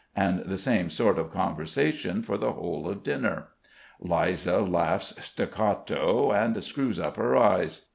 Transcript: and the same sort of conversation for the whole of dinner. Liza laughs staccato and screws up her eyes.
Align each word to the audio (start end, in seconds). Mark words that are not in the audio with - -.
and 0.15 0.39
the 0.45 0.57
same 0.57 0.89
sort 0.89 1.19
of 1.19 1.29
conversation 1.29 2.23
for 2.23 2.35
the 2.35 2.53
whole 2.53 2.89
of 2.89 3.03
dinner. 3.03 3.49
Liza 3.99 4.61
laughs 4.61 5.13
staccato 5.23 6.31
and 6.31 6.63
screws 6.63 6.99
up 6.99 7.17
her 7.17 7.37
eyes. 7.37 7.85